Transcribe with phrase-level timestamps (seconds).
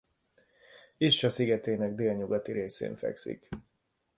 [0.97, 3.47] Ischia szigetének délnyugati részén fekszik.